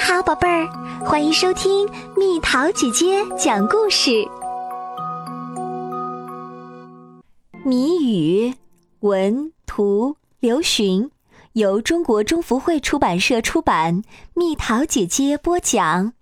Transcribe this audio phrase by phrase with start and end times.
[0.00, 0.66] 好，宝贝儿，
[1.04, 4.10] 欢迎收听蜜桃姐姐讲故事。
[7.62, 8.54] 谜语
[9.00, 11.10] 文图刘询，
[11.52, 14.02] 由中国中福会出版社出版，
[14.34, 16.14] 蜜桃姐姐播讲。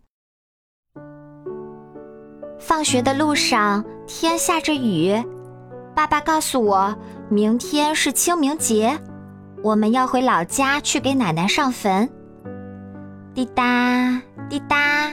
[2.59, 5.15] 放学的路上，天下着雨，
[5.95, 6.97] 爸爸告诉我，
[7.31, 8.99] 明天是清明节，
[9.63, 12.11] 我们要回老家去给奶奶上坟。
[13.35, 15.13] 滴答滴答，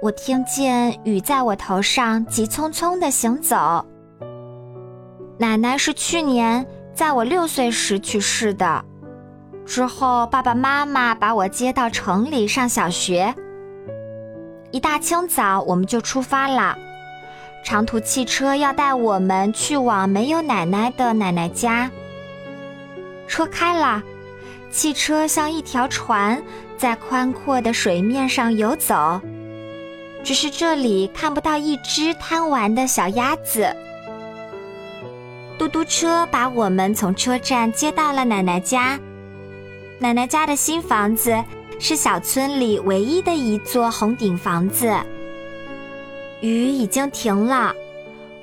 [0.00, 3.84] 我听见雨在我头上急匆匆地行走。
[5.38, 8.84] 奶奶是去年在我六岁时去世的，
[9.66, 13.34] 之后爸爸妈妈把我接到城里上小学。
[14.70, 16.76] 一大清早我们就出发了，
[17.64, 21.90] 长途汽车要带我们去往没有奶奶的奶奶家。
[23.26, 24.02] 车开了。
[24.72, 26.42] 汽车像一条船，
[26.78, 29.20] 在宽阔的水面上游走。
[30.24, 33.70] 只是这里看不到一只贪玩的小鸭子。
[35.58, 38.98] 嘟嘟车把我们从车站接到了奶奶家。
[39.98, 41.36] 奶奶家的新房子
[41.78, 44.92] 是小村里唯一的一座红顶房子。
[46.40, 47.74] 雨已经停了，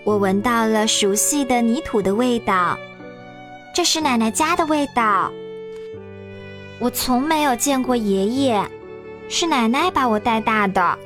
[0.03, 2.77] 我闻到了熟悉的泥土的味道，
[3.73, 5.31] 这是奶奶家的味道。
[6.79, 8.65] 我从没有见过爷爷，
[9.27, 10.97] 是奶奶把我带大的。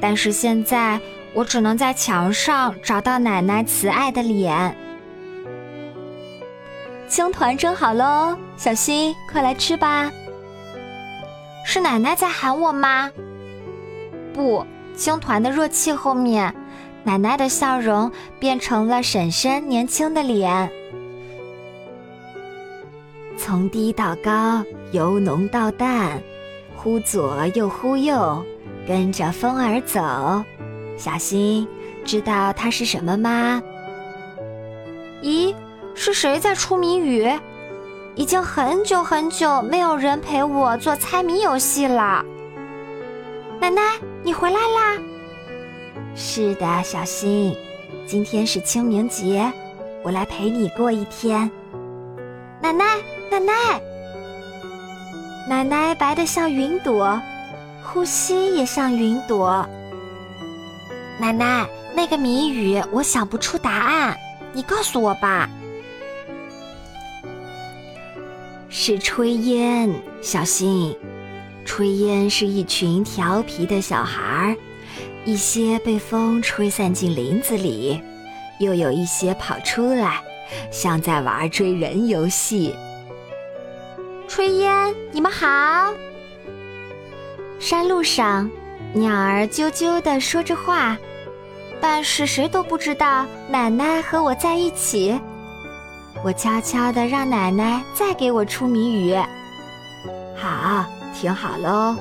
[0.00, 0.98] 但是现在
[1.34, 4.74] 我只能在墙上找到奶奶慈爱的脸。
[7.06, 10.10] 青团蒸好喽，小新，快来吃吧。
[11.66, 13.10] 是奶奶在喊我吗？
[14.32, 14.64] 不，
[14.96, 16.54] 青团的热气后面，
[17.04, 20.70] 奶奶的笑容变成了婶婶年轻的脸。
[23.50, 26.22] 从低到高，由浓到淡，
[26.76, 28.44] 忽左又忽右，
[28.86, 30.00] 跟着风儿走。
[30.96, 31.66] 小新，
[32.04, 33.60] 知道它是什么吗？
[35.20, 35.52] 咦，
[35.96, 37.28] 是谁在出谜语？
[38.14, 42.24] 已经很久很久没有人陪我做猜谜游戏了。
[43.60, 43.82] 奶奶，
[44.22, 45.02] 你回来啦！
[46.14, 47.56] 是的，小新，
[48.06, 49.52] 今天是清明节，
[50.04, 51.50] 我来陪你过一天。
[52.62, 52.84] 奶奶。
[53.30, 53.80] 奶奶，
[55.48, 57.22] 奶奶白的像云朵，
[57.80, 59.64] 呼吸也像云朵。
[61.20, 61.64] 奶奶，
[61.94, 64.16] 那个谜语我想不出答案，
[64.52, 65.48] 你告诉我吧。
[68.68, 69.88] 是炊烟，
[70.20, 70.96] 小心，
[71.64, 74.56] 炊烟是一群调皮的小孩儿，
[75.24, 78.02] 一些被风吹散进林子里，
[78.58, 80.20] 又有一些跑出来，
[80.72, 82.74] 像在玩追人游戏。
[84.30, 85.92] 炊烟，你们好。
[87.58, 88.48] 山路上，
[88.92, 90.96] 鸟儿啾啾地说着话，
[91.80, 95.20] 但是谁都不知道奶奶和我在一起。
[96.22, 99.16] 我悄悄地让奶奶再给我出谜语。
[100.36, 101.96] 好，听好喽。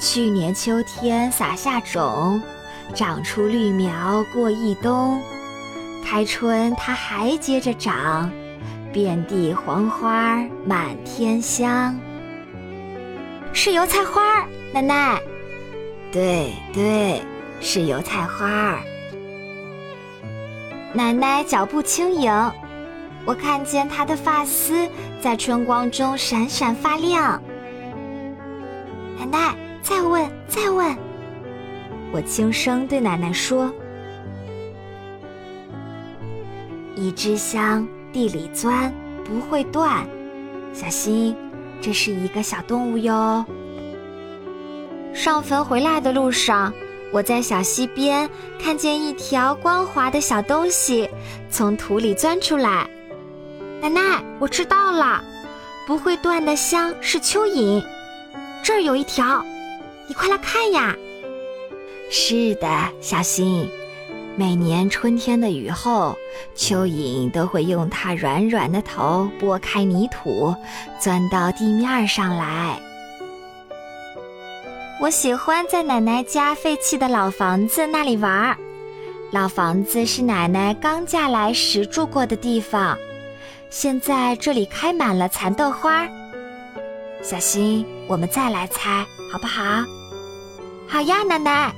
[0.00, 2.40] 去年秋天撒下种，
[2.94, 5.20] 长出绿苗过一冬，
[6.02, 8.32] 开春它还接着长。
[8.94, 11.98] 遍地黄花满天香，
[13.52, 15.20] 是油菜花，奶奶。
[16.12, 17.20] 对对，
[17.60, 18.78] 是油菜花。
[20.92, 22.30] 奶奶脚步轻盈，
[23.24, 24.88] 我看见她的发丝
[25.20, 27.42] 在春光中闪闪发亮。
[29.18, 30.96] 奶奶，再问，再问。
[32.12, 33.74] 我轻声对奶奶说
[36.94, 37.84] ：“一支香。”
[38.14, 38.94] 地里钻
[39.24, 40.06] 不会断，
[40.72, 41.36] 小心，
[41.80, 43.44] 这是一个小动物哟。
[45.12, 46.72] 上坟回来的路上，
[47.12, 51.10] 我在小溪边看见一条光滑的小东西
[51.50, 52.88] 从土里钻出来。
[53.82, 55.20] 奶奶，我知道了，
[55.84, 57.84] 不会断的香是蚯蚓，
[58.62, 59.44] 这儿有一条，
[60.06, 60.94] 你快来看呀。
[62.12, 62.68] 是的，
[63.00, 63.68] 小新。
[64.36, 66.16] 每年春天的雨后，
[66.56, 70.52] 蚯蚓都会用它软软的头拨开泥土，
[70.98, 72.80] 钻到地面上来。
[75.00, 78.56] 我喜欢在奶奶家废弃的老房子那里玩儿。
[79.30, 82.98] 老房子是奶奶刚嫁来时住过的地方，
[83.70, 86.08] 现在这里开满了蚕豆花。
[87.22, 89.62] 小新，我们再来猜，好不好？
[90.88, 91.72] 好呀，奶奶。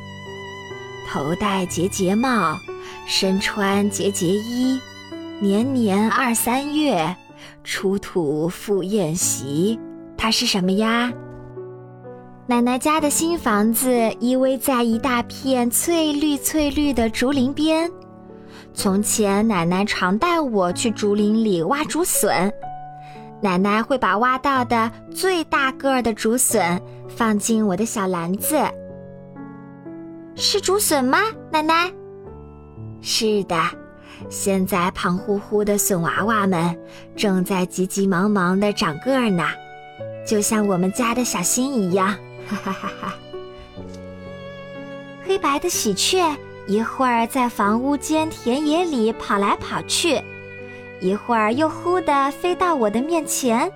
[1.06, 2.58] 头戴节节帽，
[3.06, 4.78] 身穿节节衣，
[5.40, 7.14] 年年二三月
[7.62, 9.78] 出土赴宴席，
[10.16, 11.12] 它是什么呀？
[12.46, 17.90] 奶奶家的新房子依偎在一大片翠绿翠绿的竹林边。
[18.74, 22.52] 从前，奶奶常带我去竹林里挖竹笋。
[23.40, 28.56] 奶奶会把挖到的最大个儿的竹笋放进我的小篮子。
[30.38, 31.18] 是竹笋吗，
[31.50, 31.90] 奶奶？
[33.00, 33.56] 是的，
[34.28, 36.78] 现在胖乎乎的笋娃娃们
[37.16, 39.48] 正在急急忙忙地长个儿呢，
[40.26, 42.08] 就像我们家的小新一样。
[42.46, 43.14] 哈哈哈哈！
[45.24, 46.22] 黑白的喜鹊
[46.66, 50.20] 一会儿在房屋间田野里跑来跑去，
[51.00, 53.72] 一会儿又忽地飞到我的面前。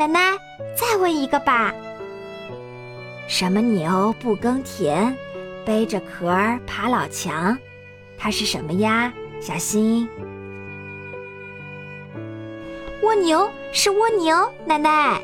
[0.00, 0.32] 奶奶，
[0.76, 1.72] 再问一个吧。
[3.28, 5.16] 什么牛不耕田，
[5.64, 7.56] 背着壳儿爬老墙？
[8.18, 10.08] 它是什么呀，小新？
[13.02, 15.20] 蜗牛是蜗牛，奶奶。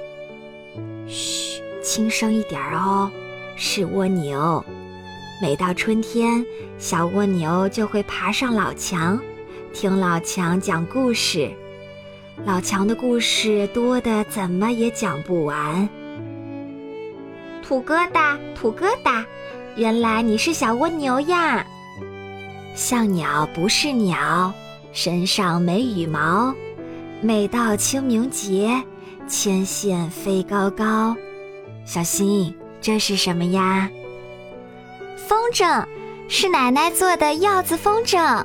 [1.06, 1.60] 嘘。
[1.82, 3.10] 轻声一点哦，
[3.56, 4.62] 是蜗牛。
[5.40, 6.44] 每到春天，
[6.76, 9.18] 小蜗牛就会爬上老墙，
[9.72, 11.50] 听老墙讲故事。
[12.44, 15.88] 老墙的故事多的怎么也讲不完。
[17.62, 19.24] 土疙瘩，土疙瘩，
[19.76, 21.64] 原来你是小蜗牛呀！
[22.74, 24.52] 像鸟不是鸟，
[24.92, 26.54] 身上没羽毛。
[27.22, 28.82] 每到清明节，
[29.28, 31.16] 牵线飞高高。
[31.84, 33.90] 小新，这是什么呀？
[35.16, 35.84] 风筝，
[36.28, 38.44] 是奶奶做的药子风筝。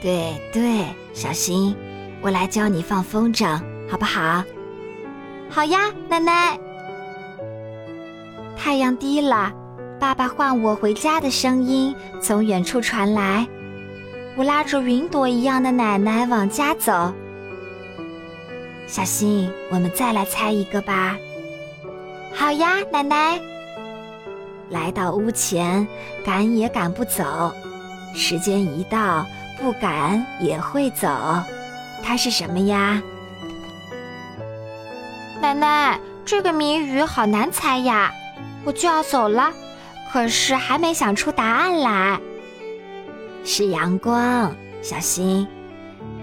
[0.00, 1.74] 对对，小新，
[2.20, 4.44] 我来教你放风筝，好不好？
[5.48, 6.58] 好呀，奶奶。
[8.56, 9.52] 太阳低了，
[9.98, 13.46] 爸爸唤我回家的声音从远处传来。
[14.36, 17.12] 我拉着云朵一样的奶奶往家走。
[18.86, 21.16] 小新，我们再来猜一个吧。
[22.32, 23.40] 好呀，奶奶。
[24.68, 25.86] 来到屋前，
[26.24, 27.52] 赶也赶不走。
[28.14, 29.26] 时间一到，
[29.58, 31.08] 不赶也会走。
[32.02, 33.02] 它是什么呀？
[35.40, 38.12] 奶奶，这个谜语好难猜呀！
[38.64, 39.52] 我就要走了，
[40.16, 42.18] 可是还没想出答案来。
[43.44, 45.46] 是阳光，小心。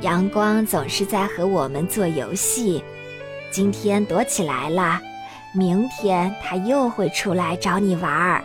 [0.02, 2.84] 阳光总是在和我们做游戏。
[3.52, 5.00] 今天躲起来了。
[5.54, 8.44] 明天他又会出来找你玩儿。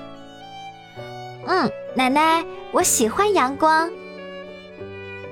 [1.47, 3.91] 嗯，奶奶，我喜欢阳光。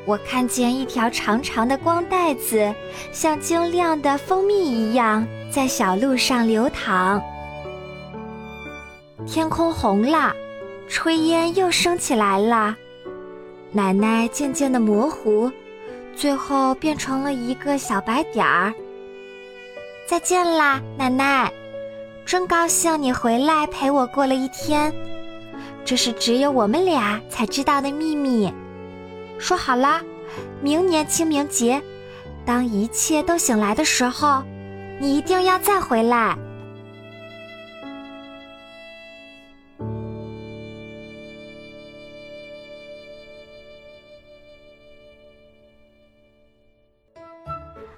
[0.07, 2.75] 我看见一条长长的光带子，
[3.13, 7.23] 像晶亮的蜂蜜一样，在小路上流淌。
[9.27, 10.33] 天空红了，
[10.89, 12.77] 炊烟又升起来了。
[13.73, 15.51] 奶奶渐渐的模糊，
[16.15, 18.73] 最后变成了一个小白点儿。
[20.09, 21.53] 再见啦，奶奶。
[22.25, 24.93] 真高兴你回来陪我过了一天，
[25.85, 28.53] 这是只有我们俩才知道的秘密。
[29.39, 30.01] 说好了，
[30.61, 31.81] 明年清明节，
[32.45, 34.43] 当一切都醒来的时候，
[34.99, 36.37] 你一定要再回来。